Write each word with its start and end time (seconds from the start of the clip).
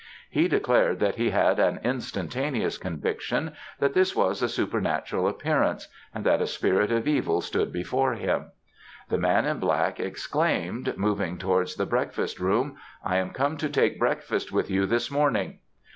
He 0.31 0.47
declared 0.47 0.99
that 0.99 1.17
he 1.17 1.29
had 1.29 1.59
an 1.59 1.79
instantaneous 1.83 2.79
conviction 2.79 3.53
that 3.77 3.93
this 3.93 4.15
was 4.15 4.41
a 4.41 4.49
supernatural 4.49 5.27
appearance, 5.27 5.89
and 6.11 6.25
that 6.25 6.41
a 6.41 6.47
spirit 6.47 6.91
of 6.91 7.07
evil 7.07 7.39
stood 7.39 7.71
before 7.71 8.15
him. 8.15 8.45
The 9.09 9.19
man 9.19 9.45
in 9.45 9.59
black 9.59 9.99
exclaimed, 9.99 10.95
moving 10.97 11.37
towards 11.37 11.75
the 11.75 11.85
breakfast 11.85 12.39
room, 12.39 12.77
"I 13.03 13.17
am 13.17 13.29
come 13.29 13.57
to 13.57 13.69
take 13.69 13.99
breakfast 13.99 14.51
with 14.51 14.71
you 14.71 14.87
this 14.87 15.11
morning." 15.11 15.59